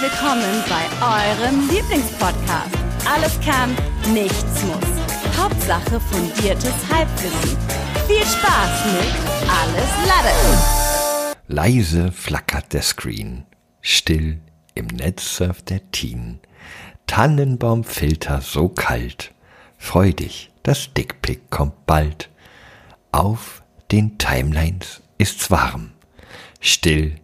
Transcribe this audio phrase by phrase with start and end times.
[0.00, 2.76] willkommen bei eurem Lieblingspodcast.
[3.04, 3.76] Alles kann,
[4.12, 5.36] nichts muss.
[5.36, 7.58] Hauptsache fundiertes Halbwissen.
[8.06, 11.34] Viel Spaß mit Alles Lade.
[11.48, 13.44] Leise flackert der Screen.
[13.80, 14.40] Still
[14.74, 16.38] im Netz surft der Teen.
[17.08, 19.32] Tannenbaumfilter so kalt.
[19.78, 22.28] Freu dich, das Dickpick kommt bald.
[23.10, 25.90] Auf den Timelines ist's warm.
[26.60, 27.16] Still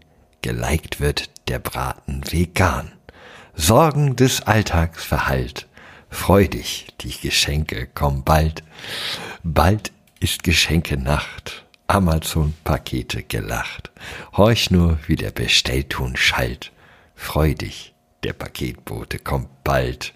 [0.43, 2.93] geliked wird der Braten vegan.
[3.55, 5.67] Sorgen des Alltags verhallt.
[6.11, 8.63] Freu dich, die Geschenke kommen bald.
[9.43, 11.65] Bald ist Geschenke-Nacht.
[11.87, 13.91] Amazon-Pakete gelacht.
[14.37, 16.73] Horch nur, wie der Bestellton schallt.
[17.15, 20.15] Freu dich, der Paketbote kommt bald.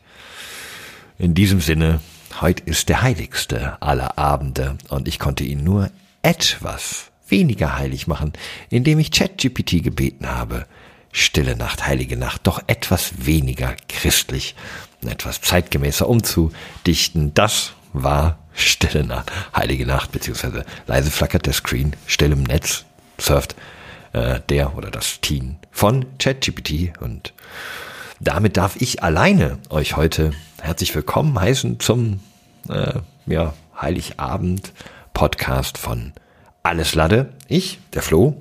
[1.19, 2.01] In diesem Sinne,
[2.41, 5.91] heute ist der heiligste aller Abende und ich konnte ihn nur
[6.23, 8.33] etwas weniger heilig machen,
[8.70, 10.67] indem ich ChatGPT gebeten habe,
[11.12, 14.55] Stille Nacht, heilige Nacht, doch etwas weniger christlich,
[15.06, 17.34] etwas zeitgemäßer umzudichten.
[17.34, 22.84] Das war Stille Nacht, heilige Nacht, beziehungsweise leise flackert der Screen, still im Netz,
[23.19, 23.55] surft
[24.12, 27.33] äh, der oder das Teen von ChatGPT und
[28.20, 32.20] damit darf ich alleine euch heute herzlich willkommen heißen zum
[32.69, 32.95] äh,
[33.27, 34.73] ja, Heiligabend
[35.14, 36.12] Podcast von
[36.64, 37.33] Alles Lade.
[37.47, 38.41] Ich, der Flo,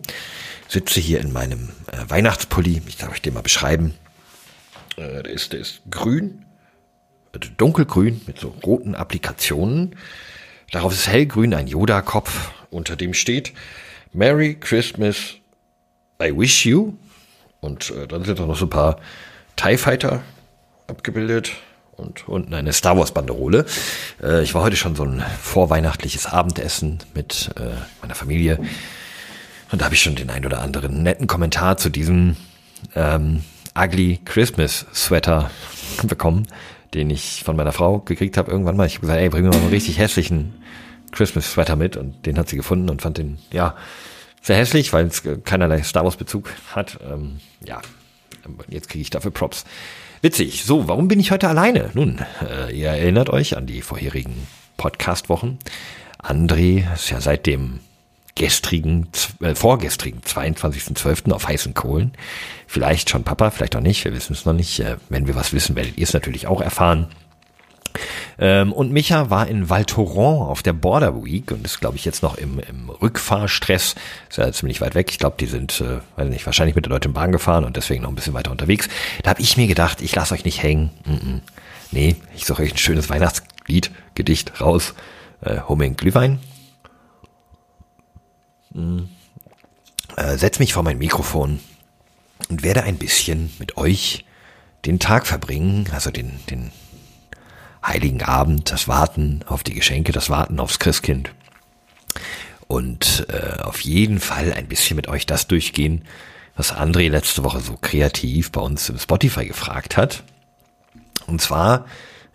[0.67, 2.81] sitze hier in meinem äh, Weihnachtspulli.
[2.87, 3.93] Ich darf euch den mal beschreiben.
[4.97, 6.45] Äh, der, ist, der ist grün,
[7.33, 9.95] also dunkelgrün mit so roten Applikationen.
[10.71, 13.53] Darauf ist hellgrün ein Yoda-Kopf, unter dem steht
[14.11, 15.35] Merry Christmas,
[16.21, 16.93] I wish you.
[17.61, 18.99] Und äh, dann sind da noch so ein paar
[19.55, 20.23] TIE Fighter
[20.87, 21.51] abgebildet
[21.97, 23.65] und unten eine Star Wars Banderole.
[24.21, 28.59] Äh, ich war heute schon so ein vorweihnachtliches Abendessen mit äh, meiner Familie.
[29.71, 32.35] Und da habe ich schon den ein oder anderen netten Kommentar zu diesem
[32.95, 33.43] ähm,
[33.77, 35.51] Ugly Christmas Sweater
[36.03, 36.47] bekommen,
[36.93, 38.87] den ich von meiner Frau gekriegt habe irgendwann mal.
[38.87, 40.53] Ich habe gesagt, ey, bring mir mal einen richtig hässlichen
[41.11, 41.97] Christmas Sweater mit.
[41.97, 43.75] Und den hat sie gefunden und fand den, ja,
[44.41, 46.99] sehr hässlich, weil es keinerlei Star Wars Bezug hat.
[47.05, 47.81] Ähm, ja,
[48.69, 49.65] jetzt kriege ich dafür Props.
[50.21, 50.63] Witzig.
[50.63, 51.91] So, warum bin ich heute alleine?
[51.93, 54.47] Nun, äh, ihr erinnert euch an die vorherigen
[54.77, 55.59] Podcast-Wochen.
[56.23, 57.79] André ist ja seit dem
[58.37, 59.07] gestrigen,
[59.41, 61.31] äh, vorgestrigen 22.12.
[61.31, 62.13] auf heißen Kohlen.
[62.67, 64.79] Vielleicht schon Papa, vielleicht auch nicht, wir wissen es noch nicht.
[64.79, 67.07] Äh, wenn wir was wissen, werdet ihr es natürlich auch erfahren.
[68.37, 72.05] Ähm, und Micha war in Val Thorens auf der Border Week und ist, glaube ich,
[72.05, 73.95] jetzt noch im, im Rückfahrstress.
[74.29, 75.09] Ist ja ziemlich weit weg.
[75.09, 78.03] Ich glaube, die sind, äh, weiß nicht, wahrscheinlich mit der Deutschen Bahn gefahren und deswegen
[78.03, 78.87] noch ein bisschen weiter unterwegs.
[79.23, 80.91] Da habe ich mir gedacht, ich lasse euch nicht hängen.
[81.05, 81.39] Mm -mm.
[81.91, 84.93] Nee, ich suche euch ein schönes Weihnachtslied, Gedicht raus.
[85.41, 86.39] Äh, Homing Glühwein.
[90.15, 91.59] Äh, setz mich vor mein Mikrofon
[92.49, 94.25] und werde ein bisschen mit euch
[94.85, 96.71] den Tag verbringen, also den, den
[97.85, 101.31] Heiligen Abend, das Warten auf die Geschenke, das Warten aufs Christkind.
[102.67, 106.03] Und äh, auf jeden Fall ein bisschen mit euch das durchgehen,
[106.55, 110.23] was André letzte Woche so kreativ bei uns im Spotify gefragt hat.
[111.27, 111.85] Und zwar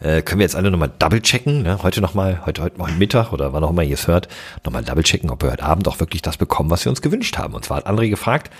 [0.02, 1.82] äh, können wir jetzt alle nochmal double checken, ne?
[1.82, 4.28] heute nochmal, heute, heute morgen Mittag oder wann auch immer ihr es hört,
[4.64, 7.38] nochmal double checken, ob wir heute Abend auch wirklich das bekommen, was wir uns gewünscht
[7.38, 7.54] haben.
[7.54, 8.52] Und zwar hat André gefragt,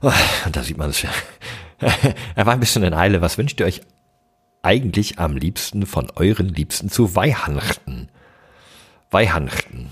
[0.00, 0.12] oh,
[0.46, 1.10] und da sieht man es ja,
[2.34, 3.82] er war ein bisschen in Eile, was wünscht ihr euch
[4.62, 8.08] eigentlich am liebsten von euren Liebsten zu Weihnachten?
[9.10, 9.90] Weihnachten.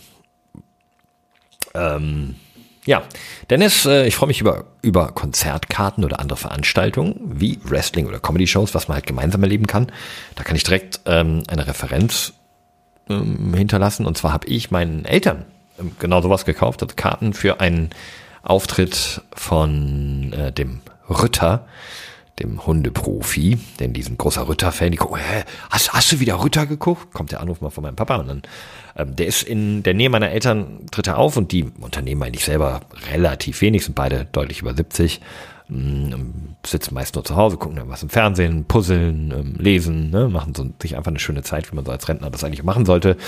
[1.74, 2.36] Ähm,
[2.84, 3.02] ja,
[3.48, 8.74] Dennis, äh, ich freue mich über, über Konzertkarten oder andere Veranstaltungen wie Wrestling oder Comedy-Shows,
[8.74, 9.92] was man halt gemeinsam erleben kann.
[10.34, 12.32] Da kann ich direkt ähm, eine Referenz
[13.08, 14.04] ähm, hinterlassen.
[14.04, 15.44] Und zwar habe ich meinen Eltern
[15.78, 17.90] ähm, genau sowas gekauft, also Karten für einen
[18.42, 21.66] Auftritt von äh, dem Rütter
[22.40, 27.12] dem Hundeprofi, denn diesen großer Rütter-Fan, die gucken, hä, hast, hast du wieder Rütter geguckt?
[27.12, 28.42] Kommt der Anruf mal von meinem Papa und dann,
[28.96, 32.44] ähm, der ist in der Nähe meiner Eltern, tritt er auf und die unternehmen eigentlich
[32.44, 35.20] selber relativ wenig, sind beide deutlich über 70,
[35.70, 40.28] ähm, sitzen meist nur zu Hause, gucken dann was im Fernsehen, puzzeln, ähm, lesen, ne,
[40.28, 42.86] machen so, sich einfach eine schöne Zeit, wie man so als Rentner das eigentlich machen
[42.86, 43.18] sollte.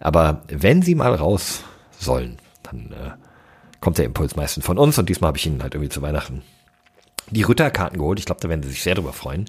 [0.00, 1.64] Aber wenn sie mal raus
[1.98, 3.10] sollen, dann äh,
[3.80, 6.42] kommt der Impuls meistens von uns und diesmal habe ich ihn halt irgendwie zu Weihnachten
[7.30, 8.18] die Rütterkarten geholt.
[8.18, 9.46] Ich glaube, da werden sie sich sehr drüber freuen.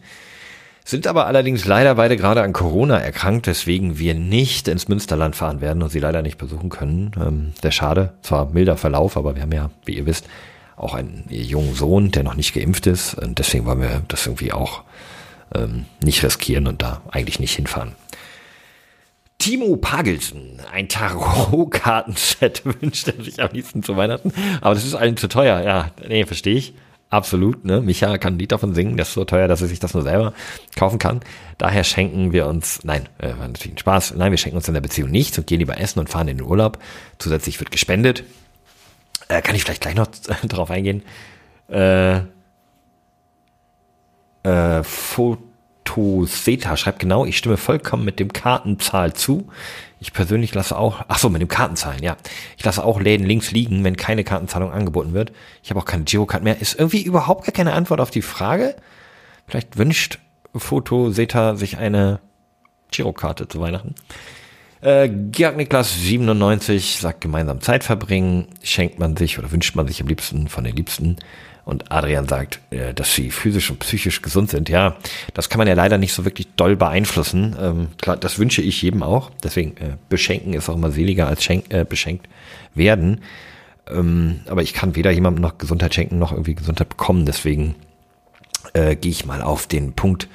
[0.88, 5.60] Sind aber allerdings leider beide gerade an Corona erkrankt, weswegen wir nicht ins Münsterland fahren
[5.60, 7.12] werden und sie leider nicht besuchen können.
[7.18, 10.28] Ähm, der Schade, zwar milder Verlauf, aber wir haben ja, wie ihr wisst,
[10.78, 13.16] auch einen jungen Sohn, der noch nicht geimpft ist.
[13.16, 14.84] Und deswegen wollen wir das irgendwie auch
[15.56, 17.94] ähm, nicht riskieren und da eigentlich nicht hinfahren.
[19.40, 24.34] Timo Pagelsen, ein Tarotkartenset wünscht er sich am liebsten zu Weihnachten.
[24.62, 25.62] Aber das ist allen zu teuer.
[25.62, 26.74] Ja, nee, verstehe ich.
[27.16, 27.66] Absolut.
[27.66, 27.82] Ne?
[27.82, 30.04] Micha kann ein Lied davon singen, das ist so teuer, dass er sich das nur
[30.04, 30.34] selber
[30.76, 31.22] kaufen kann.
[31.58, 34.74] Daher schenken wir uns, nein, äh, war natürlich ein Spaß, nein, wir schenken uns in
[34.74, 36.78] der Beziehung nichts und gehen lieber essen und fahren in den Urlaub.
[37.18, 38.24] Zusätzlich wird gespendet.
[39.28, 40.08] Äh, kann ich vielleicht gleich noch
[40.44, 41.04] darauf eingehen.
[41.70, 42.18] Äh,
[44.44, 44.84] äh,
[45.86, 49.48] Fotoseta schreibt genau, ich stimme vollkommen mit dem Kartenzahl zu.
[50.00, 52.18] Ich persönlich lasse auch, ach so, mit dem Kartenzahlen, ja.
[52.58, 55.32] Ich lasse auch Läden links liegen, wenn keine Kartenzahlung angeboten wird.
[55.64, 56.60] Ich habe auch keine Girocard mehr.
[56.60, 58.76] Ist irgendwie überhaupt gar keine Antwort auf die Frage.
[59.48, 60.20] Vielleicht wünscht
[60.56, 62.20] Fotoseta sich eine
[62.92, 63.96] Girokarte zu Weihnachten.
[64.82, 70.02] Äh, Georg Niklas 97 sagt gemeinsam Zeit verbringen, schenkt man sich oder wünscht man sich
[70.02, 71.18] am liebsten von den Liebsten.
[71.66, 74.70] Und Adrian sagt, äh, dass sie physisch und psychisch gesund sind.
[74.70, 74.98] Ja,
[75.34, 77.56] das kann man ja leider nicht so wirklich doll beeinflussen.
[77.60, 79.32] Ähm, klar, das wünsche ich jedem auch.
[79.44, 82.30] Deswegen äh, beschenken ist auch immer seliger als schenk, äh, beschenkt
[82.76, 83.22] werden.
[83.90, 87.26] Ähm, aber ich kann weder jemandem noch Gesundheit schenken noch irgendwie Gesundheit bekommen.
[87.26, 87.74] Deswegen
[88.74, 90.28] äh, gehe ich mal auf den Punkt.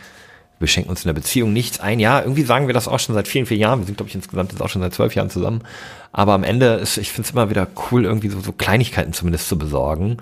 [0.59, 2.01] Wir schenken uns in der Beziehung nichts ein.
[2.01, 3.79] Ja, irgendwie sagen wir das auch schon seit vielen, vielen Jahren.
[3.79, 5.63] Wir sind, glaube ich, insgesamt jetzt auch schon seit zwölf Jahren zusammen.
[6.11, 9.49] Aber am Ende ist, ich finde es immer wieder cool, irgendwie so, so Kleinigkeiten zumindest
[9.49, 10.17] zu besorgen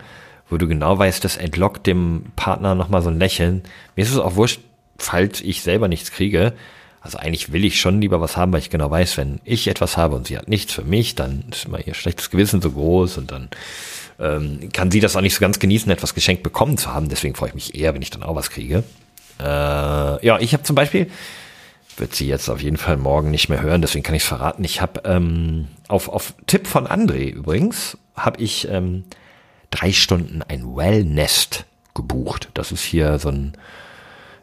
[0.51, 3.63] wo du genau weißt, das entlockt dem Partner nochmal so ein Lächeln.
[3.97, 4.61] Mir ist es auch wurscht,
[4.99, 6.53] falls ich selber nichts kriege.
[7.01, 9.97] Also eigentlich will ich schon lieber was haben, weil ich genau weiß, wenn ich etwas
[9.97, 13.19] habe und sie hat nichts für mich, dann ist immer ihr schlechtes Gewissen so groß
[13.19, 13.49] und dann
[14.19, 17.09] ähm, kann sie das auch nicht so ganz genießen, etwas geschenkt bekommen zu haben.
[17.09, 18.83] Deswegen freue ich mich eher, wenn ich dann auch was kriege.
[19.39, 21.09] Äh, ja, ich habe zum Beispiel,
[21.97, 24.65] wird sie jetzt auf jeden Fall morgen nicht mehr hören, deswegen kann ich es verraten.
[24.65, 29.05] Ich habe ähm, auf, auf Tipp von André übrigens, habe ich ähm,
[29.71, 32.49] drei Stunden ein Wellnest gebucht.
[32.55, 33.53] Das ist hier so ein,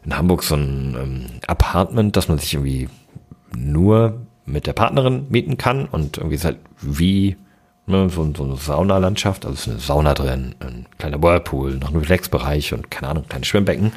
[0.04, 2.88] in Hamburg so ein ähm, Apartment, das man sich irgendwie
[3.56, 7.36] nur mit der Partnerin mieten kann und irgendwie ist halt wie
[7.86, 11.96] ne, so, so eine Saunalandschaft, also ist eine Sauna drin, ein kleiner Whirlpool, noch ein
[11.96, 13.92] Relaxbereich und keine Ahnung, kleine Schwimmbecken.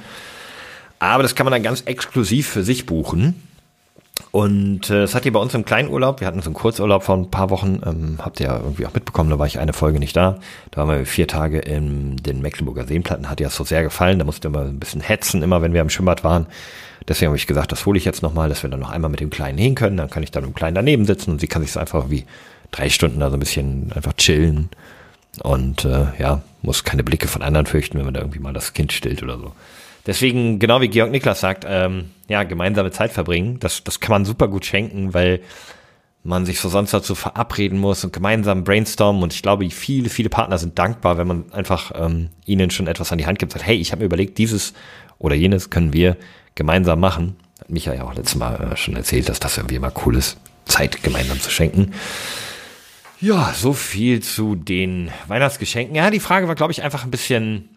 [0.99, 3.47] Aber das kann man dann ganz exklusiv für sich buchen.
[4.31, 7.17] Und äh, es hat hier bei uns im Kleinurlaub, wir hatten so einen Kurzurlaub vor
[7.17, 9.99] ein paar Wochen, ähm, habt ihr ja irgendwie auch mitbekommen, da war ich eine Folge
[9.99, 10.39] nicht da.
[10.71, 14.19] Da waren wir vier Tage in den Mecklenburger Seenplatten, hat dir das so sehr gefallen,
[14.19, 16.45] da musste immer ein bisschen hetzen, immer wenn wir am Schwimmbad waren.
[17.07, 19.19] Deswegen habe ich gesagt, das hole ich jetzt nochmal, dass wir dann noch einmal mit
[19.19, 21.63] dem Kleinen hin können, dann kann ich dann im Kleinen daneben sitzen und sie kann
[21.63, 22.25] sich so einfach wie
[22.71, 24.69] drei Stunden da so ein bisschen einfach chillen
[25.41, 28.73] und äh, ja, muss keine Blicke von anderen fürchten, wenn man da irgendwie mal das
[28.73, 29.53] Kind stillt oder so.
[30.09, 34.25] Deswegen, genau wie Georg Niklas sagt, ähm, ja, gemeinsame Zeit verbringen, das, das kann man
[34.25, 35.41] super gut schenken, weil
[36.23, 39.21] man sich so sonst dazu verabreden muss und gemeinsam brainstormen.
[39.21, 43.11] Und ich glaube, viele, viele Partner sind dankbar, wenn man einfach ähm, ihnen schon etwas
[43.11, 44.73] an die Hand gibt, sagt, hey, ich habe mir überlegt, dieses
[45.19, 46.17] oder jenes können wir
[46.55, 47.35] gemeinsam machen.
[47.59, 50.37] Hat Micha ja auch letztes Mal äh, schon erzählt, dass das irgendwie immer cool ist,
[50.65, 51.93] Zeit gemeinsam zu schenken.
[53.21, 55.95] Ja, so viel zu den Weihnachtsgeschenken.
[55.95, 57.69] Ja, die Frage war, glaube ich, einfach ein bisschen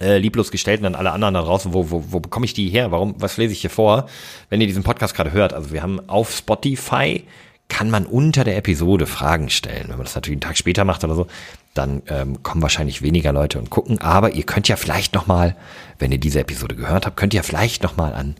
[0.00, 2.68] äh, lieblos gestellt und dann alle anderen da draußen, wo, wo, wo bekomme ich die
[2.68, 2.90] her?
[2.90, 4.08] Warum, was lese ich hier vor?
[4.50, 7.24] Wenn ihr diesen Podcast gerade hört, also wir haben auf Spotify
[7.68, 9.88] kann man unter der Episode Fragen stellen.
[9.88, 11.26] Wenn man das natürlich einen Tag später macht oder so,
[11.74, 14.00] dann ähm, kommen wahrscheinlich weniger Leute und gucken.
[14.00, 15.56] Aber ihr könnt ja vielleicht noch mal,
[15.98, 18.36] wenn ihr diese Episode gehört habt, könnt ihr vielleicht noch mal an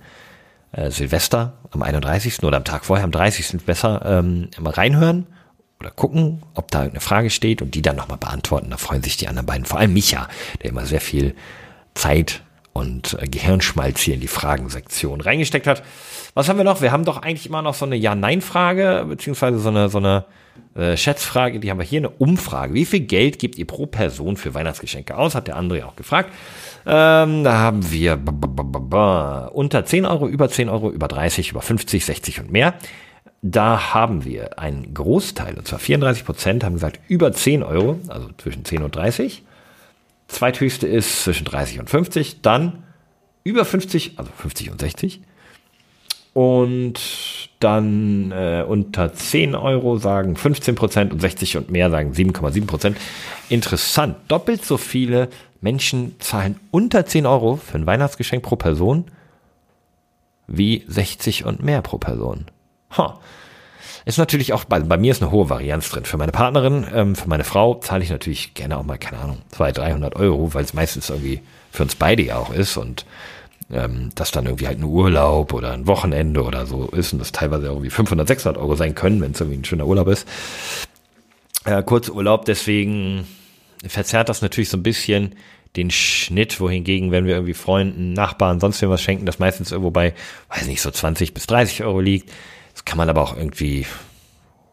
[0.73, 2.43] äh, Silvester am 31.
[2.44, 3.64] oder am Tag vorher, am 30.
[3.67, 5.26] besser ähm, mal reinhören
[5.81, 8.70] oder gucken, ob da irgendeine Frage steht und die dann nochmal beantworten.
[8.70, 10.28] Da freuen sich die anderen beiden, vor allem Micha,
[10.62, 11.34] der immer sehr viel
[11.94, 12.43] Zeit
[12.73, 15.83] und äh, Gehirnschmalz hier in die Fragensektion reingesteckt hat.
[16.35, 16.83] Was haben wir noch?
[16.83, 20.26] Wir haben doch eigentlich immer noch so eine Ja-Nein-Frage, beziehungsweise so eine, so eine
[20.75, 21.59] äh, Schätzfrage.
[21.61, 22.75] Die haben wir hier, eine Umfrage.
[22.75, 25.35] Wie viel Geld gebt ihr pro Person für Weihnachtsgeschenke aus?
[25.35, 26.30] Hat der andere auch gefragt.
[26.85, 28.18] Ähm, da haben wir
[29.52, 32.75] unter 10 Euro, über 10 Euro, über 30, über 50, 60 und mehr.
[33.43, 38.28] Da haben wir einen Großteil, und zwar 34 Prozent, haben gesagt über 10 Euro, also
[38.38, 39.43] zwischen 10 und 30.
[40.28, 42.83] Zweithöchste ist zwischen 30 und 50, dann
[43.45, 45.21] über 50, also 50 und 60.
[46.33, 47.00] Und
[47.61, 52.99] dann äh, unter 10 Euro sagen 15 Prozent und 60 und mehr sagen 7,7 Prozent.
[53.49, 55.28] Interessant, doppelt so viele
[55.61, 59.07] Menschen zahlen unter 10 Euro für ein Weihnachtsgeschenk pro Person
[60.47, 62.47] wie 60 und mehr pro Person.
[62.97, 63.12] Huh.
[64.05, 66.05] Ist natürlich auch, bei, bei mir ist eine hohe Varianz drin.
[66.05, 69.38] Für meine Partnerin, ähm, für meine Frau zahle ich natürlich gerne auch mal, keine Ahnung,
[69.50, 71.40] 200, 300 Euro, weil es meistens irgendwie
[71.73, 73.05] für uns beide ja auch ist und
[73.73, 77.33] ähm, das dann irgendwie halt ein Urlaub oder ein Wochenende oder so ist und das
[77.33, 80.28] teilweise irgendwie 500, 600 Euro sein können, wenn es irgendwie ein schöner Urlaub ist.
[81.64, 83.26] Äh, Kurzurlaub, deswegen
[83.85, 85.35] verzerrt das natürlich so ein bisschen
[85.75, 90.14] den Schnitt, wohingegen, wenn wir irgendwie Freunden, Nachbarn, sonst was schenken, das meistens irgendwo bei,
[90.49, 92.33] weiß nicht, so 20 bis 30 Euro liegt.
[92.87, 93.85] Kann man aber auch irgendwie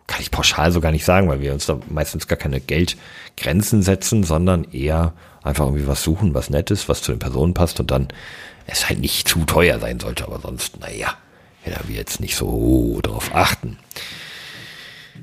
[0.08, 3.82] kann ich pauschal so gar nicht sagen, weil wir uns da meistens gar keine Geldgrenzen
[3.82, 7.79] setzen, sondern eher einfach irgendwie was suchen, was nett ist, was zu den Personen passt
[7.79, 8.10] und dann
[8.67, 11.15] es halt nicht zu teuer sein sollte, aber sonst, naja,
[11.65, 13.77] ja, wir jetzt nicht so drauf achten.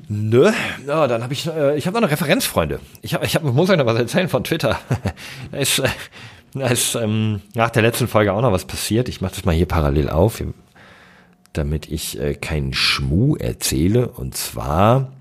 [0.07, 0.51] Nö,
[0.87, 2.79] ja, dann habe ich, äh, ich habe noch eine Referenz, Freunde.
[3.01, 4.79] Ich, hab, ich hab, muss euch noch was erzählen von Twitter.
[5.51, 5.87] da ist, äh,
[6.53, 9.09] da ist ähm, nach der letzten Folge auch noch was passiert.
[9.09, 10.43] Ich mache das mal hier parallel auf,
[11.53, 14.09] damit ich äh, keinen Schmuh erzähle.
[14.09, 15.11] Und zwar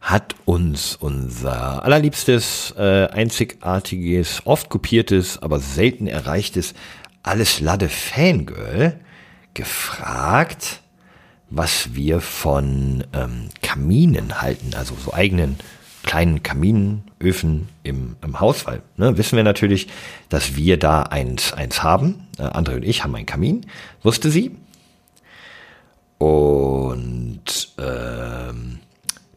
[0.00, 6.74] hat uns unser allerliebstes, äh, einzigartiges, oft kopiertes, aber selten erreichtes
[7.22, 9.00] Alles Lade Fangirl
[9.54, 10.82] gefragt,
[11.48, 15.56] was wir von ähm, Kaminen halten, also so eigenen
[16.02, 19.88] kleinen Kaminöfen im, im Haus, weil ne, wissen wir natürlich,
[20.28, 22.26] dass wir da eins, eins haben.
[22.38, 23.66] Äh, André und ich haben einen Kamin,
[24.02, 24.54] wusste sie.
[26.18, 28.78] Und ähm,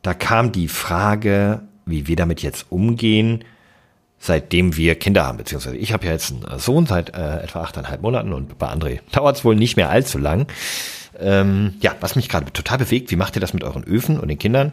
[0.01, 3.43] da kam die Frage, wie wir damit jetzt umgehen,
[4.19, 8.01] seitdem wir Kinder haben, beziehungsweise ich habe ja jetzt einen Sohn seit äh, etwa achteinhalb
[8.01, 10.47] Monaten und bei André dauert es wohl nicht mehr allzu lang.
[11.19, 14.27] Ähm, ja, was mich gerade total bewegt, wie macht ihr das mit euren Öfen und
[14.27, 14.71] den Kindern?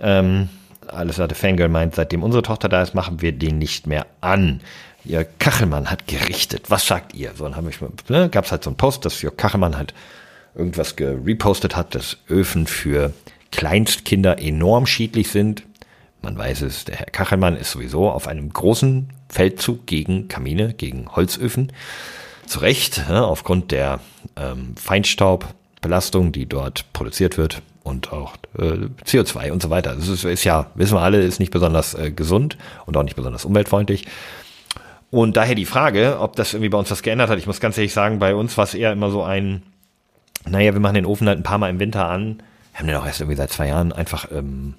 [0.00, 0.48] Ähm,
[0.88, 4.60] alles hatte Fangirl meint, seitdem unsere Tochter da ist, machen wir den nicht mehr an.
[5.04, 6.70] Ihr Kachelmann hat gerichtet.
[6.70, 7.32] Was sagt ihr?
[7.34, 9.94] So, dann haben wir, ne, gab es halt so einen Post, dass Jörg Kachelmann halt
[10.54, 13.12] irgendwas gerepostet hat, dass Öfen für
[13.50, 15.64] Kleinstkinder enorm schädlich sind.
[16.22, 21.14] Man weiß es, der Herr Kachelmann ist sowieso auf einem großen Feldzug gegen Kamine, gegen
[21.14, 21.72] Holzöfen.
[22.46, 24.00] Zu Recht, ne, aufgrund der
[24.36, 29.94] ähm, Feinstaubbelastung, die dort produziert wird und auch äh, CO2 und so weiter.
[29.94, 32.56] Das ist, ist ja, wissen wir alle, ist nicht besonders äh, gesund
[32.86, 34.06] und auch nicht besonders umweltfreundlich.
[35.10, 37.38] Und daher die Frage, ob das irgendwie bei uns was geändert hat.
[37.38, 39.62] Ich muss ganz ehrlich sagen, bei uns war es eher immer so ein,
[40.48, 42.42] naja, wir machen den Ofen halt ein paar Mal im Winter an.
[42.72, 44.74] Wir haben den auch erst irgendwie seit zwei Jahren einfach, ähm,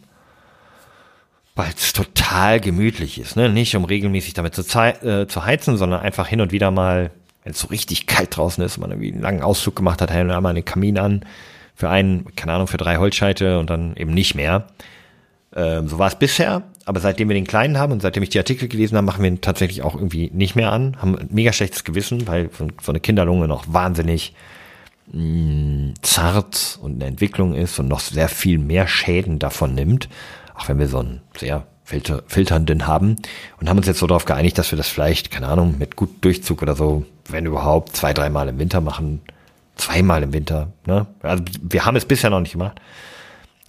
[1.55, 3.35] weil es total gemütlich ist.
[3.35, 3.49] Ne?
[3.49, 7.11] Nicht um regelmäßig damit zu, äh, zu heizen, sondern einfach hin und wieder mal,
[7.43, 10.29] wenn es so richtig kalt draußen ist, man irgendwie einen langen Ausflug gemacht hat, hält
[10.29, 11.25] einmal einen Kamin an
[11.75, 14.67] für einen, keine Ahnung, für drei Holzscheite und dann eben nicht mehr.
[15.55, 18.39] Ähm, so war es bisher, aber seitdem wir den Kleinen haben und seitdem ich die
[18.39, 20.97] Artikel gelesen habe, machen wir ihn tatsächlich auch irgendwie nicht mehr an.
[21.01, 24.33] Haben ein mega schlechtes Gewissen, weil so eine Kinderlunge noch wahnsinnig
[25.11, 30.09] mh, zart und eine Entwicklung ist und noch sehr viel mehr Schäden davon nimmt,
[30.55, 33.15] auch wenn wir so einen sehr filter filternden haben
[33.59, 36.09] und haben uns jetzt so darauf geeinigt, dass wir das vielleicht, keine Ahnung, mit gut
[36.21, 39.21] Durchzug oder so, wenn überhaupt, zwei, dreimal im Winter machen,
[39.75, 40.71] zweimal im Winter.
[40.87, 41.05] Ne?
[41.21, 42.81] Also wir haben es bisher noch nicht gemacht,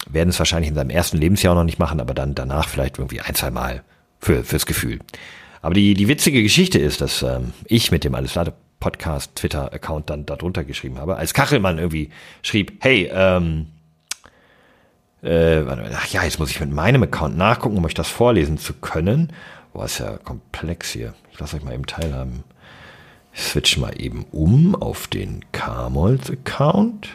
[0.09, 3.21] werden es wahrscheinlich in seinem ersten Lebensjahr noch nicht machen, aber dann danach vielleicht irgendwie
[3.21, 3.83] ein, zwei Mal
[4.19, 4.99] für, fürs Gefühl.
[5.61, 9.73] Aber die, die witzige Geschichte ist, dass ähm, ich mit dem Alles Lade Podcast Twitter
[9.73, 12.09] Account dann darunter geschrieben habe, als Kachelmann irgendwie
[12.41, 13.67] schrieb, hey, ähm,
[15.23, 15.63] äh,
[15.95, 19.33] ach ja, jetzt muss ich mit meinem Account nachgucken, um euch das vorlesen zu können.
[19.73, 21.13] Boah, ist ja komplex hier.
[21.31, 22.43] Ich lasse euch mal eben teilhaben.
[23.33, 27.09] Ich switch mal eben um auf den Kamolz Account.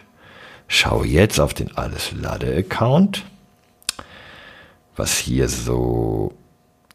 [0.69, 3.25] Schau jetzt auf den Alles Lade Account.
[4.97, 6.35] Was hier so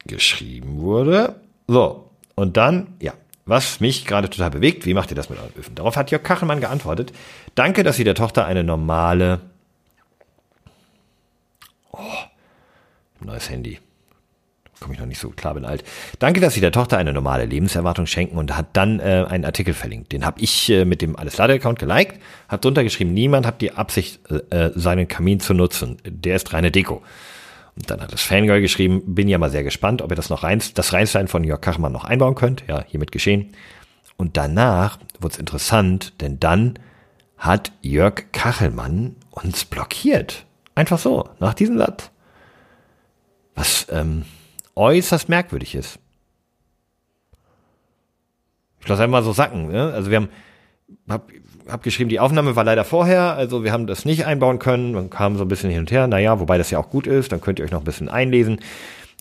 [0.05, 1.41] geschrieben wurde.
[1.67, 2.09] So.
[2.35, 3.13] Und dann, ja,
[3.47, 5.75] was mich gerade total bewegt, wie macht ihr das mit euren Öfen?
[5.75, 7.13] Darauf hat Jörg Kachelmann geantwortet.
[7.55, 9.39] Danke, dass Sie der Tochter eine normale.
[11.91, 11.99] Oh,
[13.21, 13.79] neues Handy.
[14.79, 15.83] Komme ich noch nicht so klar, bin alt.
[16.19, 19.73] Danke, dass Sie der Tochter eine normale Lebenserwartung schenken und hat dann äh, einen Artikel
[19.73, 20.11] verlinkt.
[20.11, 23.71] Den habe ich äh, mit dem Alles Lade-Account geliked, hat drunter geschrieben, niemand hat die
[23.71, 25.97] Absicht, äh, seinen Kamin zu nutzen.
[26.05, 27.01] Der ist reine Deko.
[27.77, 30.41] Und dann hat das Fangirl geschrieben, bin ja mal sehr gespannt, ob ihr das noch
[30.43, 32.63] rein, das Reinstein von Jörg Kachmann noch einbauen könnt.
[32.67, 33.53] Ja, hiermit geschehen.
[34.17, 36.79] Und danach wurde es interessant, denn dann
[37.37, 40.45] hat Jörg Kachelmann uns blockiert.
[40.73, 42.09] Einfach so, nach diesem Satz.
[43.53, 44.25] Was ähm,
[44.75, 45.99] äußerst merkwürdig ist.
[48.81, 49.67] Ich lasse einmal so sacken.
[49.67, 49.93] Ne?
[49.93, 50.29] Also wir haben,
[51.09, 51.31] hab,
[51.67, 54.93] hab geschrieben, die Aufnahme war leider vorher, also wir haben das nicht einbauen können.
[54.93, 56.07] Man kam so ein bisschen hin und her.
[56.07, 58.59] Naja, wobei das ja auch gut ist, dann könnt ihr euch noch ein bisschen einlesen.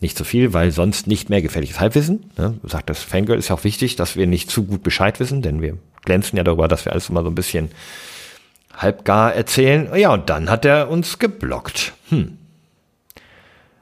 [0.00, 2.30] Nicht zu so viel, weil sonst nicht mehr gefährliches Halbwissen.
[2.36, 2.58] Ne?
[2.64, 5.62] Sagt das Fangirl ist ja auch wichtig, dass wir nicht zu gut Bescheid wissen, denn
[5.62, 7.70] wir glänzen ja darüber, dass wir alles immer so ein bisschen
[8.76, 9.88] halbgar erzählen.
[9.96, 11.94] Ja, und dann hat er uns geblockt.
[12.10, 12.36] Hm.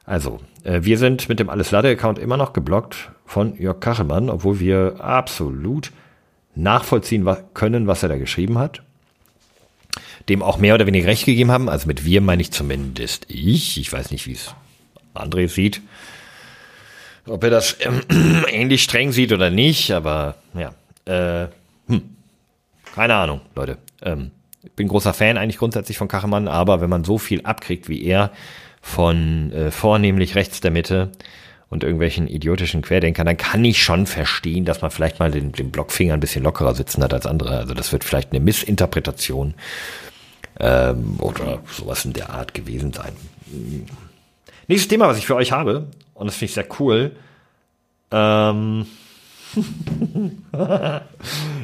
[0.06, 4.60] Also, äh, wir sind mit dem Alles Lade-Account immer noch geblockt von Jörg Kachelmann, obwohl
[4.60, 5.90] wir absolut
[6.54, 8.82] nachvollziehen können, was er da geschrieben hat.
[10.28, 11.68] Dem auch mehr oder weniger recht gegeben haben.
[11.68, 13.78] Also mit wir meine ich zumindest ich.
[13.78, 14.54] Ich weiß nicht, wie es
[15.14, 15.82] André sieht.
[17.26, 18.00] Ob er das ähm,
[18.48, 20.74] ähnlich streng sieht oder nicht, aber ja.
[21.06, 21.48] Äh,
[21.88, 22.02] hm.
[22.94, 23.78] Keine Ahnung, Leute.
[24.02, 24.30] Ähm,
[24.62, 28.02] Ich bin großer Fan eigentlich grundsätzlich von Kachelmann, aber wenn man so viel abkriegt wie
[28.04, 28.30] er
[28.80, 31.12] von äh, vornehmlich rechts der Mitte
[31.74, 35.72] und irgendwelchen idiotischen Querdenkern, dann kann ich schon verstehen, dass man vielleicht mal den, den
[35.72, 37.58] Blockfinger ein bisschen lockerer sitzen hat als andere.
[37.58, 39.54] Also das wird vielleicht eine Missinterpretation
[40.60, 43.12] ähm, oder sowas in der Art gewesen sein.
[44.68, 47.10] Nächstes Thema, was ich für euch habe, und das finde ich sehr cool.
[48.12, 48.86] Ähm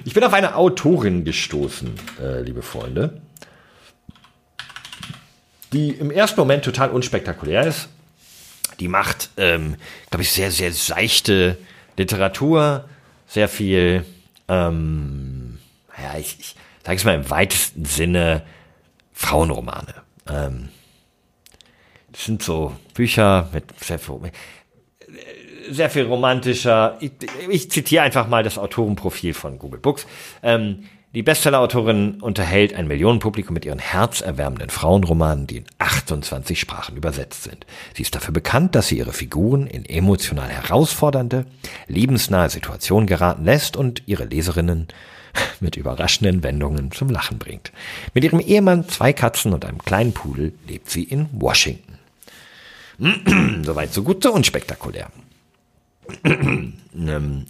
[0.05, 3.21] ich bin auf eine Autorin gestoßen, äh, liebe Freunde,
[5.73, 7.89] die im ersten Moment total unspektakulär ist.
[8.81, 9.77] Die macht, ähm,
[10.09, 11.59] glaube ich, sehr, sehr seichte
[11.97, 12.89] Literatur,
[13.27, 14.05] sehr viel,
[14.49, 15.59] ähm,
[15.97, 18.43] ja, ich, ich sage es mal im weitesten Sinne,
[19.13, 19.95] Frauenromane.
[20.29, 20.71] Ähm,
[22.11, 24.33] das sind so Bücher mit sehr viel,
[25.69, 26.97] sehr viel romantischer.
[27.01, 27.13] Ich,
[27.49, 30.07] ich zitiere einfach mal das Autorenprofil von Google Books.
[30.43, 37.43] Ähm, die Bestseller-Autorin unterhält ein Millionenpublikum mit ihren herzerwärmenden Frauenromanen, die in 28 Sprachen übersetzt
[37.43, 37.67] sind.
[37.95, 41.47] Sie ist dafür bekannt, dass sie ihre Figuren in emotional herausfordernde,
[41.89, 44.87] lebensnahe Situationen geraten lässt und ihre Leserinnen
[45.61, 47.73] mit überraschenden Wendungen zum Lachen bringt.
[48.15, 51.99] Mit ihrem Ehemann, zwei Katzen und einem kleinen Pudel lebt sie in Washington.
[53.65, 55.11] Soweit so gut, so unspektakulär.
[56.93, 57.47] Ähm,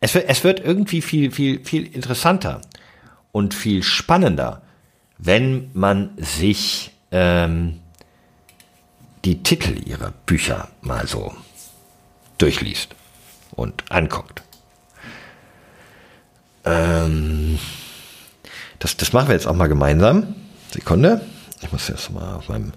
[0.00, 2.60] es, wird, es wird irgendwie viel, viel, viel interessanter
[3.34, 4.62] und viel spannender,
[5.18, 7.80] wenn man sich ähm,
[9.24, 11.34] die Titel ihrer Bücher mal so
[12.38, 12.94] durchliest
[13.50, 14.44] und anguckt.
[16.64, 17.58] Ähm,
[18.78, 20.36] das, das machen wir jetzt auch mal gemeinsam.
[20.70, 21.20] Sekunde.
[21.60, 22.72] Ich muss jetzt mal auf meinem,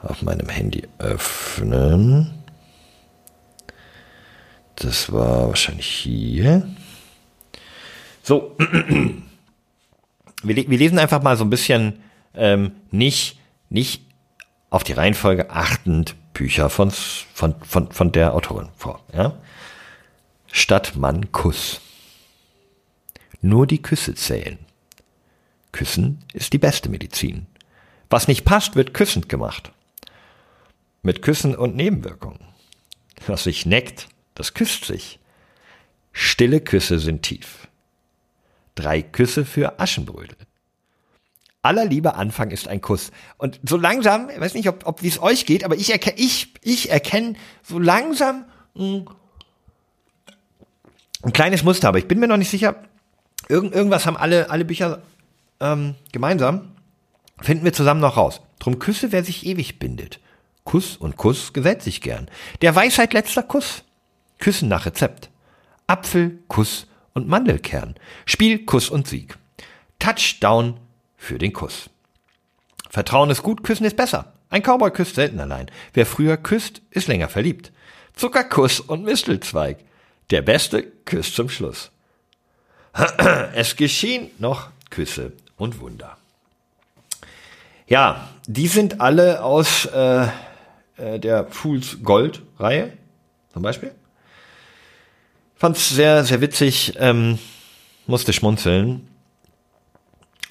[0.00, 2.42] auf meinem Handy öffnen.
[4.76, 6.66] Das war wahrscheinlich hier.
[8.22, 8.56] So.
[10.44, 12.00] Wir, wir lesen einfach mal so ein bisschen
[12.34, 13.38] ähm, nicht,
[13.70, 14.02] nicht
[14.70, 19.04] auf die Reihenfolge achtend Bücher von, von, von, von der Autorin vor.
[19.12, 19.38] Ja?
[20.50, 21.80] Statt Mann Kuss.
[23.40, 24.58] Nur die Küsse zählen.
[25.72, 27.46] Küssen ist die beste Medizin.
[28.10, 29.72] Was nicht passt, wird küssend gemacht.
[31.02, 32.40] Mit Küssen und Nebenwirkungen.
[33.26, 35.18] Was sich neckt, das küsst sich.
[36.12, 37.63] Stille Küsse sind tief.
[38.74, 40.36] Drei Küsse für Aschenbrödel.
[41.62, 43.10] Aller Liebe Anfang ist ein Kuss.
[43.38, 46.18] Und so langsam, ich weiß nicht, ob, ob wie es euch geht, aber ich erkenne,
[46.18, 48.44] ich, ich erkenne so langsam
[48.76, 49.06] ein,
[51.22, 52.76] ein kleines Muster, aber ich bin mir noch nicht sicher.
[53.48, 55.02] Irgend, irgendwas haben alle, alle Bücher
[55.60, 56.72] ähm, gemeinsam.
[57.40, 58.42] Finden wir zusammen noch raus.
[58.58, 60.20] Drum küsse, wer sich ewig bindet.
[60.64, 62.28] Kuss und Kuss gesellt sich gern.
[62.60, 63.84] Der Weisheit letzter Kuss.
[64.38, 65.30] Küssen nach Rezept.
[65.86, 67.94] Apfel, Kuss und Mandelkern.
[68.26, 69.38] Spiel, Kuss und Sieg.
[69.98, 70.76] Touchdown
[71.16, 71.88] für den Kuss.
[72.90, 74.34] Vertrauen ist gut, küssen ist besser.
[74.50, 75.70] Ein Cowboy küsst selten allein.
[75.94, 77.72] Wer früher küsst, ist länger verliebt.
[78.14, 79.78] Zuckerkuss und Mistelzweig.
[80.30, 81.90] Der Beste küsst zum Schluss.
[83.54, 86.16] Es geschehen noch Küsse und Wunder.
[87.88, 90.28] Ja, die sind alle aus äh,
[90.96, 92.92] äh der Fools Gold Reihe,
[93.52, 93.92] zum Beispiel.
[95.64, 97.38] Fand's sehr, sehr witzig, ähm,
[98.06, 99.08] musste schmunzeln.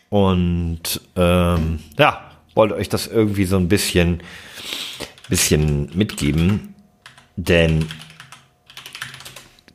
[0.09, 4.23] Und ähm, ja, wollte euch das irgendwie so ein bisschen,
[5.29, 6.73] bisschen mitgeben.
[7.35, 7.87] Denn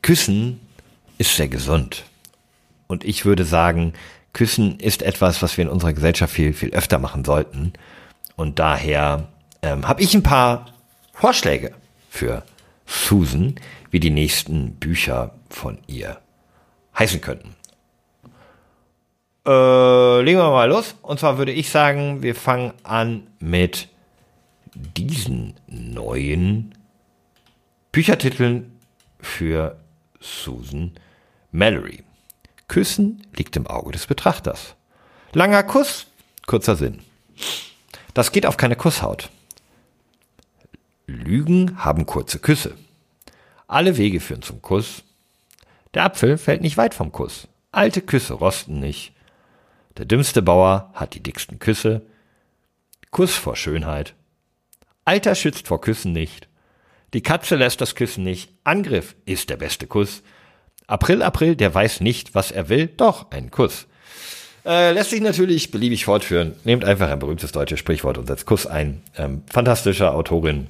[0.01, 0.59] Küssen
[1.17, 2.03] ist sehr gesund.
[2.87, 3.93] Und ich würde sagen,
[4.33, 7.71] Küssen ist etwas, was wir in unserer Gesellschaft viel, viel öfter machen sollten.
[8.35, 9.29] Und daher
[9.61, 10.65] ähm, habe ich ein paar
[11.13, 11.71] Vorschläge
[12.09, 12.43] für
[13.09, 13.55] Susan,
[13.89, 16.21] wie die nächsten Bücher von ihr
[16.97, 17.55] heißen könnten.
[19.47, 20.93] Äh, legen wir mal los.
[21.01, 23.87] Und zwar würde ich sagen, wir fangen an mit
[24.75, 26.75] diesen neuen
[27.91, 28.77] Büchertiteln
[29.19, 29.79] für
[30.19, 30.91] Susan
[31.51, 32.03] Mallory.
[32.67, 34.75] Küssen liegt im Auge des Betrachters.
[35.33, 36.05] Langer Kuss,
[36.45, 36.99] kurzer Sinn.
[38.13, 39.31] Das geht auf keine Kusshaut.
[41.07, 42.75] Lügen haben kurze Küsse.
[43.69, 45.03] Alle Wege führen zum Kuss.
[45.93, 47.47] Der Apfel fällt nicht weit vom Kuss.
[47.71, 49.13] Alte Küsse rosten nicht.
[49.97, 52.01] Der dümmste Bauer hat die dicksten Küsse.
[53.11, 54.15] Kuss vor Schönheit.
[55.05, 56.47] Alter schützt vor Küssen nicht.
[57.13, 58.51] Die Katze lässt das Küssen nicht.
[58.63, 60.23] Angriff ist der beste Kuss.
[60.87, 62.87] April, April, der weiß nicht, was er will.
[62.87, 63.85] Doch, ein Kuss.
[64.65, 66.55] Äh, lässt sich natürlich beliebig fortführen.
[66.63, 69.03] Nehmt einfach ein berühmtes deutsches Sprichwort und setzt Kuss ein.
[69.15, 70.65] Ähm, fantastische Autorin,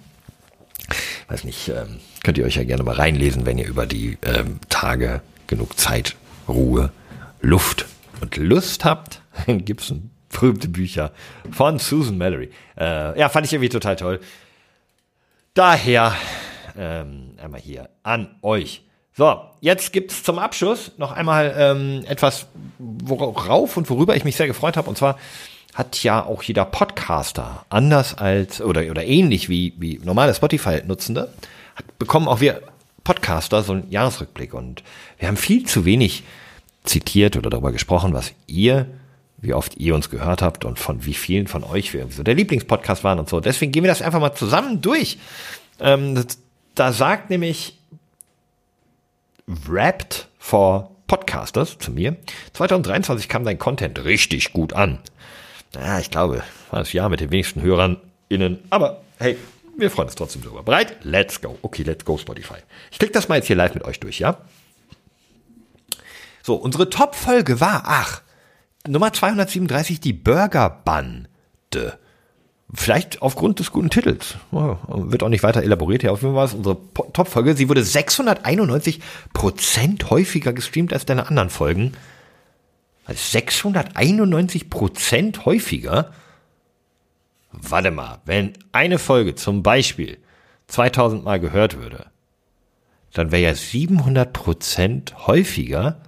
[1.30, 4.60] weiß nicht, ähm, könnt ihr euch ja gerne mal reinlesen, wenn ihr über die ähm,
[4.70, 6.16] Tage genug Zeit,
[6.48, 6.92] Ruhe,
[7.42, 7.86] Luft
[8.22, 9.22] und Lust habt.
[9.48, 11.12] Gibt's ein berühmte Bücher
[11.52, 12.52] von Susan Mallory.
[12.78, 14.20] Äh, ja, fand ich irgendwie total toll.
[15.54, 16.16] Daher
[16.78, 18.84] ähm, einmal hier an euch.
[19.14, 24.48] So, jetzt gibt's zum Abschluss noch einmal ähm, etwas, worauf und worüber ich mich sehr
[24.48, 24.88] gefreut habe.
[24.88, 25.18] Und zwar
[25.80, 31.32] hat ja auch jeder Podcaster, anders als oder, oder ähnlich wie, wie normale Spotify-Nutzende,
[31.98, 32.62] bekommen auch wir
[33.06, 34.54] Podcaster so einen Jahresrückblick.
[34.54, 34.84] Und
[35.18, 36.24] wir haben viel zu wenig
[36.84, 38.88] zitiert oder darüber gesprochen, was ihr,
[39.38, 42.36] wie oft ihr uns gehört habt und von wie vielen von euch wir so der
[42.36, 43.40] Lieblingspodcast waren und so.
[43.40, 45.18] Deswegen gehen wir das einfach mal zusammen durch.
[45.80, 46.26] Ähm,
[46.76, 47.80] da sagt nämlich
[49.48, 52.18] Wrapped for Podcasters zu mir,
[52.52, 55.00] 2023 kam dein Content richtig gut an.
[55.76, 59.38] Ja, ich glaube, war das Jahr mit den wenigsten Hörern innen, aber hey,
[59.78, 60.64] wir freuen uns trotzdem darüber.
[60.64, 60.98] Bereit?
[61.04, 61.58] Let's go.
[61.62, 62.56] Okay, let's go Spotify.
[62.92, 64.38] Ich klicke das mal jetzt hier live mit euch durch, ja?
[66.42, 68.22] So, unsere Top-Folge war, ach,
[68.88, 71.28] Nummer 237, die Burger-Bande.
[72.74, 74.36] Vielleicht aufgrund des guten Titels.
[74.52, 76.12] Wird auch nicht weiter elaboriert hier.
[76.14, 76.78] Auf jeden Fall war unsere
[77.14, 77.56] Top-Folge.
[77.56, 79.02] Sie wurde 691
[79.34, 81.94] Prozent häufiger gestreamt als deine anderen Folgen.
[83.14, 86.14] 691 Prozent häufiger?
[87.52, 90.18] Warte mal, wenn eine Folge zum Beispiel
[90.68, 92.08] 2000 Mal gehört würde,
[93.14, 96.02] dann wäre ja 700 Prozent häufiger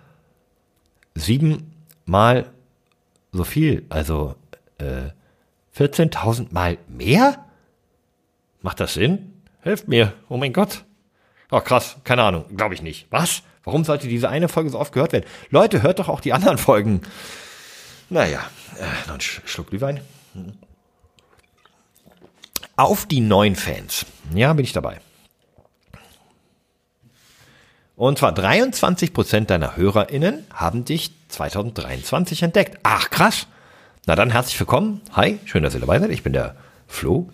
[1.15, 2.51] siebenmal
[3.31, 4.35] so viel, also
[4.77, 5.09] äh,
[5.75, 7.45] 14.000 Mal mehr?
[8.61, 9.41] Macht das Sinn?
[9.61, 10.85] Helft mir, oh mein Gott.
[11.49, 13.07] Oh krass, keine Ahnung, glaube ich nicht.
[13.09, 13.43] Was?
[13.63, 15.25] Warum sollte diese eine Folge so oft gehört werden?
[15.49, 17.01] Leute, hört doch auch die anderen Folgen.
[18.09, 18.39] Naja,
[18.77, 20.01] äh, noch ein Schluck Glühwein.
[22.75, 24.05] Auf die neuen Fans.
[24.33, 24.99] Ja, bin ich dabei.
[27.95, 32.79] Und zwar 23 Prozent deiner HörerInnen haben dich 2023 entdeckt.
[32.81, 33.45] Ach, krass.
[34.07, 35.01] Na dann herzlich willkommen.
[35.13, 36.09] Hi, schön, dass ihr dabei seid.
[36.09, 36.55] Ich bin der
[36.87, 37.29] Flo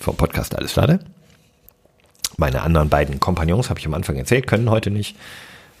[0.00, 1.00] vom Podcast Alles Lade.
[2.38, 5.16] Meine anderen beiden Kompagnons, habe ich am Anfang erzählt, können heute nicht.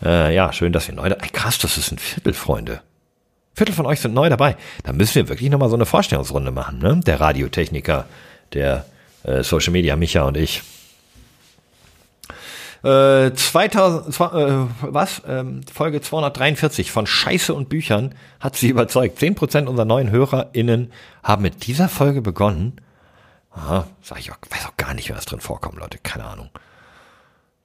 [0.02, 2.82] Äh, ja, schön, dass ihr neu dabei Krass, das ist ein Viertel, Freunde.
[3.54, 4.56] Viertel von euch sind neu dabei.
[4.84, 7.00] Da müssen wir wirklich nochmal so eine Vorstellungsrunde machen, ne?
[7.06, 8.04] Der Radiotechniker,
[8.52, 8.84] der
[9.24, 10.62] äh, Social Media Micha und ich.
[12.82, 15.22] 2000, äh, was?
[15.26, 19.18] Ähm, Folge 243 von Scheiße und Büchern hat sie überzeugt.
[19.18, 20.92] 10% unserer neuen HörerInnen
[21.24, 22.80] haben mit dieser Folge begonnen.
[23.50, 25.98] Aha, sag ich auch, weiß auch gar nicht, was drin vorkommt, Leute.
[25.98, 26.50] Keine Ahnung.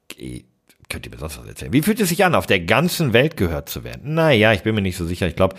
[0.08, 0.44] Ge
[0.92, 1.72] könnt ihr mir sonst was erzählen?
[1.72, 4.14] Wie fühlt es sich an, auf der ganzen Welt gehört zu werden?
[4.14, 5.26] Naja, ich bin mir nicht so sicher.
[5.26, 5.56] Ich glaube,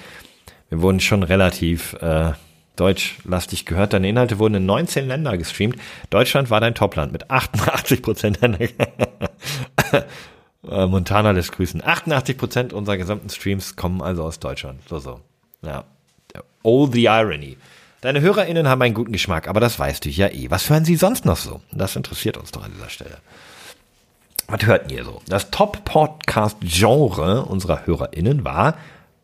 [0.70, 2.34] wir wurden schon relativ äh,
[2.76, 3.94] deutschlastig gehört.
[3.94, 5.76] Deine Inhalte wurden in 19 Länder gestreamt.
[6.12, 8.40] Deutschland war dein Topland mit 88 Prozent.
[10.66, 11.84] Äh, Montana lässt grüßen.
[11.84, 14.80] 88 Prozent unserer gesamten Streams kommen also aus Deutschland.
[14.88, 15.20] So, so.
[15.62, 15.84] Ja.
[16.64, 17.58] All the irony.
[18.00, 20.50] Deine HörerInnen haben einen guten Geschmack, aber das weißt du ja eh.
[20.50, 21.60] Was hören sie sonst noch so?
[21.74, 23.18] Das interessiert uns doch an dieser Stelle.
[24.48, 25.22] Was hörten ihr so?
[25.28, 28.78] Das Top-Podcast-Genre unserer HörerInnen war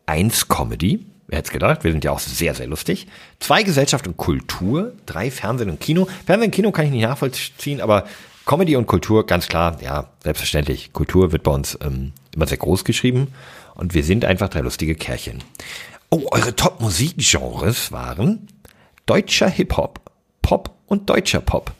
[0.06, 1.84] 1 Comedy, Wer hätte gedacht?
[1.84, 3.06] Wir sind ja auch sehr, sehr lustig.
[3.38, 6.08] Zwei Gesellschaft und Kultur, drei Fernsehen und Kino.
[6.26, 8.04] Fernsehen und Kino kann ich nicht nachvollziehen, aber
[8.46, 10.92] Comedy und Kultur, ganz klar, ja, selbstverständlich.
[10.92, 13.28] Kultur wird bei uns ähm, immer sehr groß geschrieben
[13.76, 15.44] und wir sind einfach drei lustige Kerlchen.
[16.10, 18.48] Oh, eure Top-Musikgenres waren
[19.06, 20.00] deutscher Hip-Hop,
[20.42, 21.70] Pop und deutscher Pop.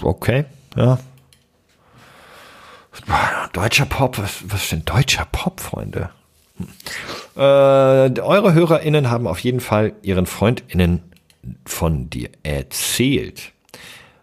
[0.00, 0.98] Okay, ja.
[3.52, 6.10] Deutscher Pop, was, was ist denn deutscher Pop, Freunde?
[7.36, 11.02] Äh, eure HörerInnen haben auf jeden Fall ihren FreundInnen
[11.64, 13.52] von dir erzählt.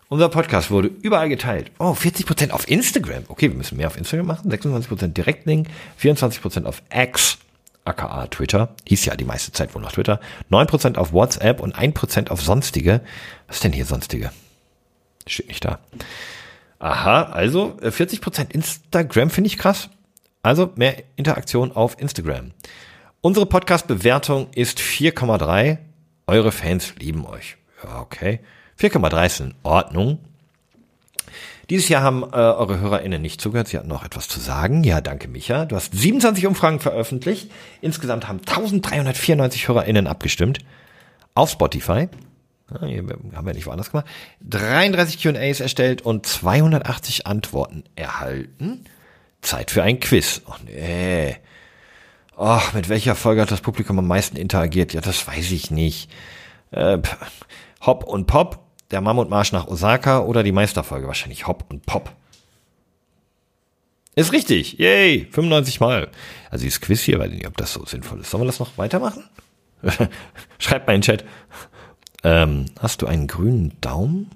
[0.08, 1.72] Unser Podcast wurde überall geteilt.
[1.80, 3.24] Oh, 40% auf Instagram.
[3.28, 4.52] Okay, wir müssen mehr auf Instagram machen.
[4.52, 5.68] 26% Direktlink,
[6.00, 7.40] 24% auf X,
[7.86, 8.76] aka Twitter.
[8.86, 10.20] Hieß ja die meiste Zeit wohl noch Twitter.
[10.52, 13.02] 9% auf WhatsApp und 1% auf sonstige.
[13.48, 14.32] Was ist denn hier sonstige?
[15.26, 15.80] Steht nicht da.
[16.86, 19.89] Aha, also 40% äh, Instagram finde ich krass.
[20.43, 22.52] Also mehr Interaktion auf Instagram.
[23.21, 25.80] Unsere Podcast-Bewertung ist 4,3.
[26.28, 27.58] Eure Fans lieben euch.
[27.84, 28.39] Ja, okay.
[28.80, 30.19] 4,3 ist in Ordnung.
[31.71, 33.67] Dieses Jahr haben äh, eure HörerInnen nicht zugehört.
[33.67, 34.84] Sie hatten noch etwas zu sagen.
[34.84, 35.65] Ja, danke, Micha.
[35.65, 37.52] Du hast 27 Umfragen veröffentlicht.
[37.82, 40.60] Insgesamt haben 1394 HörerInnen abgestimmt.
[41.34, 42.10] Auf Spotify.
[42.71, 44.08] Haben wir nicht woanders gemacht.
[44.41, 48.86] 33 Q&As erstellt und 280 Antworten erhalten.
[49.41, 50.41] Zeit für ein Quiz.
[50.49, 51.38] Ach nee.
[52.38, 54.93] Ach, mit welcher Folge hat das Publikum am meisten interagiert?
[54.93, 56.10] Ja, das weiß ich nicht.
[56.71, 56.97] Äh,
[57.86, 58.60] Hop und Pop,
[58.91, 61.08] der Mammutmarsch nach Osaka oder die Meisterfolge?
[61.08, 62.12] Wahrscheinlich Hop und Pop.
[64.15, 64.80] Ist richtig.
[64.80, 65.28] Yay.
[65.32, 66.10] 95 Mal.
[66.49, 68.32] Also dieses Quiz hier, weiß ich nicht, ob das so sinnvoll ist.
[68.32, 69.23] Sollen wir das noch weitermachen?
[70.58, 71.25] Schreibt mal in den Chat.
[72.26, 74.32] Ähm, hast du einen grünen Daumen?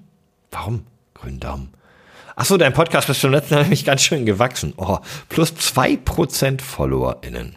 [0.52, 1.70] Warum grünen Daumen?
[2.36, 4.74] Ach so, dein Podcast ist schon letzten nämlich ganz schön gewachsen.
[4.76, 4.98] Oh,
[5.28, 7.56] plus zwei Prozent FollowerInnen.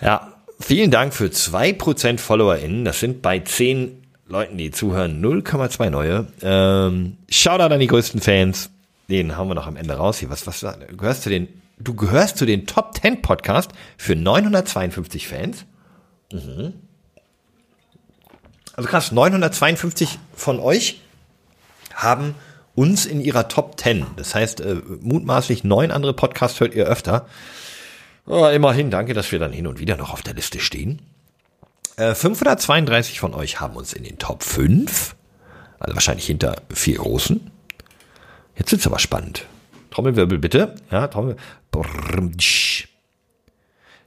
[0.00, 2.86] Ja, vielen Dank für zwei Prozent FollowerInnen.
[2.86, 6.26] Das sind bei zehn Leuten, die zuhören, 0,2 neue.
[6.40, 8.70] Ähm, Shoutout an die größten Fans.
[9.10, 10.30] Den haben wir noch am Ende raus hier.
[10.30, 10.64] Was, was,
[10.96, 11.48] gehörst du den,
[11.78, 15.66] du gehörst zu den Top 10 Podcast für 952 Fans?
[16.32, 16.72] Mhm.
[18.80, 21.02] Also krass, 952 von euch
[21.92, 22.34] haben
[22.74, 24.06] uns in ihrer Top 10.
[24.16, 27.26] Das heißt, äh, mutmaßlich neun andere Podcasts hört ihr öfter.
[28.24, 31.02] Oh, immerhin, danke, dass wir dann hin und wieder noch auf der Liste stehen.
[31.98, 35.14] 532 äh, von euch haben uns in den Top 5,
[35.78, 37.50] also wahrscheinlich hinter vier großen.
[38.56, 39.44] Jetzt wird's aber spannend.
[39.90, 40.74] Trommelwirbel bitte.
[40.90, 41.36] Ja, Trommel.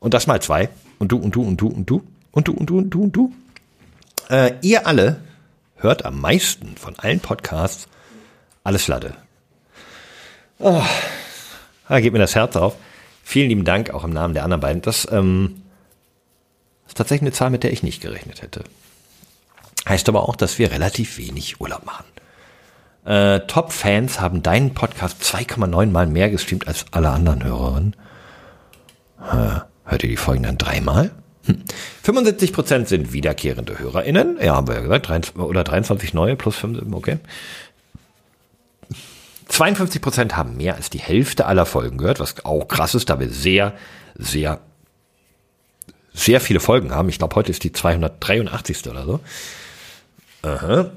[0.00, 0.68] Und das mal zwei.
[0.98, 2.02] Und du und du und du und du.
[2.32, 3.32] Und du und du und du und du.
[4.28, 5.20] Äh, ihr alle
[5.76, 7.88] hört am meisten von allen Podcasts
[8.64, 9.14] alles Latte.
[10.58, 10.86] Oh, ah,
[11.88, 12.76] da geht mir das Herz auf.
[13.24, 14.82] Vielen lieben Dank auch im Namen der anderen beiden.
[14.82, 15.62] Das ähm,
[16.86, 18.64] ist tatsächlich eine Zahl, mit der ich nicht gerechnet hätte.
[19.88, 22.04] Heißt aber auch, dass wir relativ wenig Urlaub machen.
[23.04, 27.96] Äh, Top-Fans haben deinen Podcast 2,9 Mal mehr gestreamt als alle anderen Hörerinnen.
[29.20, 31.10] Ha hört ihr die Folgen dann dreimal?
[31.46, 31.62] Hm.
[32.04, 34.38] 75% sind wiederkehrende HörerInnen.
[34.42, 35.08] Ja, haben wir ja gesagt.
[35.08, 37.18] 23, oder 23 neue plus 5, okay.
[39.50, 43.28] 52% haben mehr als die Hälfte aller Folgen gehört, was auch krass ist, da wir
[43.28, 43.74] sehr,
[44.14, 44.60] sehr
[46.12, 47.08] sehr viele Folgen haben.
[47.08, 48.88] Ich glaube, heute ist die 283.
[48.88, 49.20] oder so.
[50.42, 50.90] Aha.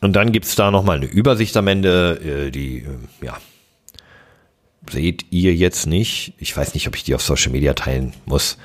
[0.00, 3.36] Und dann gibt's da nochmal eine Übersicht am Ende, äh, die, äh, ja,
[4.88, 6.34] seht ihr jetzt nicht.
[6.38, 8.56] Ich weiß nicht, ob ich die auf Social Media teilen muss.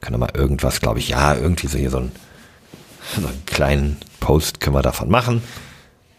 [0.00, 2.12] Kann da mal irgendwas, glaube ich, ja, irgendwie so hier so, ein,
[3.20, 5.42] so einen kleinen Post können wir davon machen.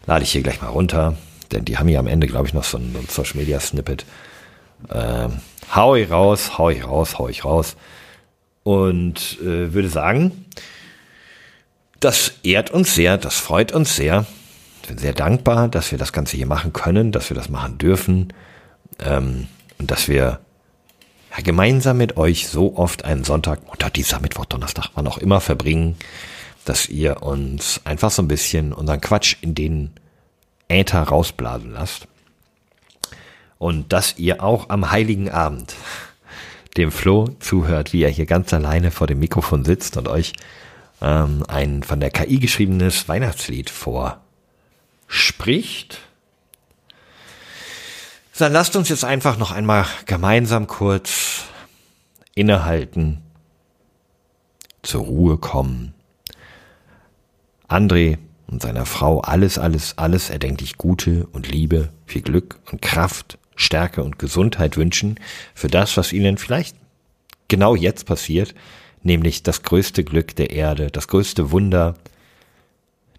[0.06, 1.16] Lade ich hier gleich mal runter,
[1.52, 3.58] denn die haben hier am Ende, glaube ich, noch so ein, so ein Social Media
[3.58, 4.04] Snippet.
[4.90, 5.40] Ähm,
[5.74, 7.76] hau ich raus, hau ich raus, hau ich raus.
[8.62, 10.46] Und äh, würde sagen,
[11.98, 14.26] das ehrt uns sehr, das freut uns sehr.
[14.82, 17.78] Ich bin sehr dankbar, dass wir das Ganze hier machen können, dass wir das machen
[17.78, 18.32] dürfen
[19.04, 20.40] ähm, und dass wir
[21.30, 25.40] ja, gemeinsam mit euch so oft einen Sonntag, Montag, Dienstag, Mittwoch, Donnerstag, wann auch immer
[25.40, 25.96] verbringen,
[26.64, 29.90] dass ihr uns einfach so ein bisschen unseren Quatsch in den
[30.68, 32.06] Äther rausblasen lasst.
[33.58, 35.74] Und dass ihr auch am heiligen Abend
[36.76, 40.32] dem Flo zuhört, wie er hier ganz alleine vor dem Mikrofon sitzt und euch
[41.02, 44.20] ähm, ein von der KI geschriebenes Weihnachtslied vorspricht.
[48.40, 51.44] Dann lasst uns jetzt einfach noch einmal gemeinsam kurz
[52.34, 53.20] innehalten,
[54.80, 55.92] zur Ruhe kommen.
[57.68, 63.38] André und seiner Frau alles, alles, alles erdenklich Gute und Liebe, viel Glück und Kraft
[63.56, 65.20] Stärke und Gesundheit wünschen
[65.54, 66.76] für das, was ihnen vielleicht
[67.48, 68.54] genau jetzt passiert,
[69.02, 71.94] nämlich das größte Glück der Erde, das größte Wunder,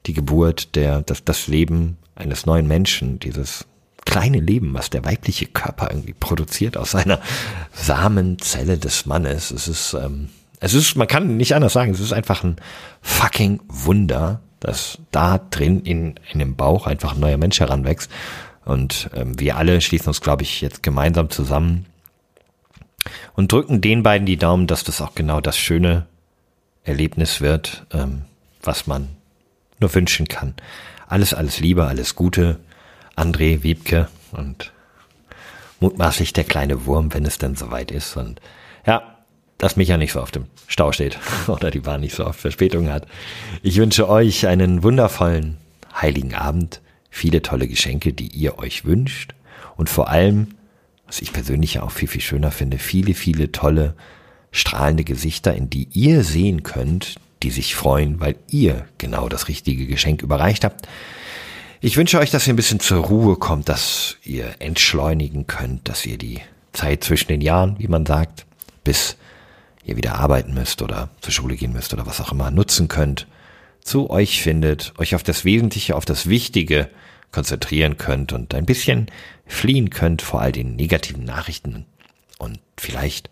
[0.08, 3.68] die Geburt, der, das, das Leben eines neuen Menschen, dieses
[4.06, 7.20] kleine Leben, was der weibliche Körper irgendwie produziert aus seiner
[7.74, 9.52] Samenzelle des Mannes.
[9.52, 12.58] Es ist, ähm, es ist, man kann nicht anders sagen, es ist einfach ein
[13.02, 18.12] fucking Wunder, dass da drin in, in dem Bauch einfach ein neuer Mensch heranwächst.
[18.64, 21.86] Und ähm, wir alle schließen uns, glaube ich, jetzt gemeinsam zusammen
[23.34, 26.06] und drücken den beiden die Daumen, dass das auch genau das schöne
[26.84, 28.24] Erlebnis wird, ähm,
[28.62, 29.10] was man
[29.80, 30.54] nur wünschen kann.
[31.08, 32.60] Alles, alles Liebe, alles Gute,
[33.22, 34.74] André Wiebke und
[35.80, 38.18] mutmaßlich der kleine Wurm, wenn es denn soweit ist.
[38.18, 38.42] Und
[38.86, 39.18] ja,
[39.58, 42.90] dass Micha nicht so auf dem Stau steht oder die Bahn nicht so oft Verspätung
[42.90, 43.06] hat.
[43.62, 45.58] Ich wünsche euch einen wundervollen
[45.94, 46.82] heiligen Abend
[47.12, 49.36] viele tolle Geschenke, die ihr euch wünscht
[49.78, 50.56] und vor allem,
[51.06, 53.96] was ich persönlich auch viel, viel schöner finde, viele, viele tolle,
[54.52, 59.86] strahlende Gesichter, in die ihr sehen könnt, die sich freuen, weil ihr genau das richtige
[59.88, 60.88] Geschenk überreicht habt.
[61.84, 66.06] Ich wünsche euch, dass ihr ein bisschen zur Ruhe kommt, dass ihr entschleunigen könnt, dass
[66.06, 66.40] ihr die
[66.74, 68.46] Zeit zwischen den Jahren, wie man sagt,
[68.84, 69.18] bis
[69.84, 73.26] ihr wieder arbeiten müsst oder zur Schule gehen müsst oder was auch immer nutzen könnt,
[73.84, 76.88] zu euch findet, euch auf das Wesentliche, auf das Wichtige
[77.32, 79.08] konzentrieren könnt und ein bisschen
[79.48, 81.88] fliehen könnt vor all den negativen Nachrichten
[82.38, 83.32] und vielleicht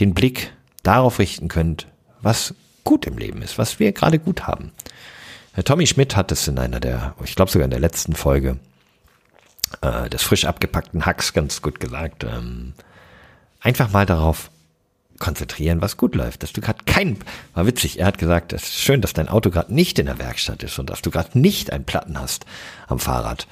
[0.00, 1.86] den Blick darauf richten könnt,
[2.20, 4.70] was gut im Leben ist, was wir gerade gut haben.
[5.54, 8.58] Herr Tommy Schmidt hat es in einer der, ich glaube sogar in der letzten Folge
[9.82, 12.24] äh, des frisch abgepackten Hacks ganz gut gesagt.
[12.24, 12.72] Ähm,
[13.60, 14.50] einfach mal darauf
[15.20, 16.42] konzentrieren, was gut läuft.
[16.42, 17.18] Dass du gerade kein,
[17.54, 20.18] war witzig, er hat gesagt, es ist schön, dass dein Auto gerade nicht in der
[20.18, 22.46] Werkstatt ist und dass du gerade nicht einen Platten hast
[22.88, 23.46] am Fahrrad.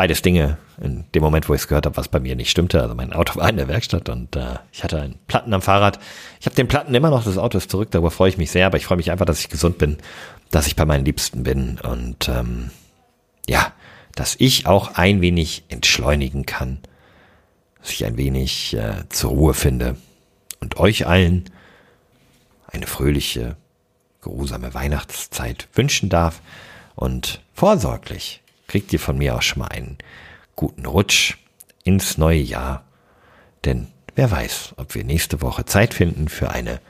[0.00, 2.80] Beides Dinge, in dem Moment, wo ich es gehört habe, was bei mir nicht stimmte.
[2.80, 6.00] Also mein Auto war in der Werkstatt und äh, ich hatte einen Platten am Fahrrad.
[6.40, 8.64] Ich habe den Platten immer noch, das Auto ist zurück, darüber freue ich mich sehr,
[8.64, 9.98] aber ich freue mich einfach, dass ich gesund bin,
[10.50, 12.70] dass ich bei meinen Liebsten bin und ähm,
[13.46, 13.74] ja,
[14.14, 16.78] dass ich auch ein wenig entschleunigen kann,
[17.82, 19.96] dass ich ein wenig äh, zur Ruhe finde
[20.60, 21.44] und euch allen
[22.68, 23.58] eine fröhliche,
[24.22, 26.40] geruhsame Weihnachtszeit wünschen darf
[26.96, 29.98] und vorsorglich kriegt ihr von mir auch schon mal einen
[30.54, 31.34] guten Rutsch
[31.82, 32.84] ins neue Jahr,
[33.64, 36.80] denn wer weiß, ob wir nächste Woche Zeit finden für eine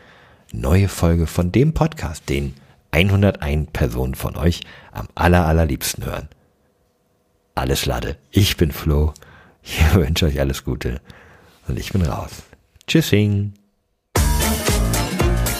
[0.52, 2.54] neue Folge von dem Podcast, den
[2.90, 4.60] 101 Personen von euch
[4.92, 6.28] am aller, allerliebsten hören.
[7.54, 8.18] Alles Lade.
[8.30, 9.14] Ich bin Flo.
[9.62, 11.00] Ich wünsche euch alles Gute
[11.66, 12.42] und ich bin raus.
[12.86, 13.54] Tschüssing.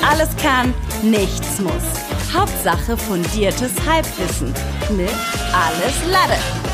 [0.03, 2.10] Alles kann, nichts muss.
[2.33, 4.55] Hauptsache fundiertes Halbwissen
[4.97, 5.11] mit
[5.53, 6.70] Alles Lade.